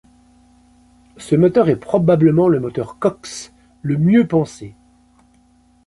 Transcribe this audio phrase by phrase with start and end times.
[1.17, 3.53] Ce moteur est probablement le moteur Cox
[3.83, 4.75] le mieux pensé.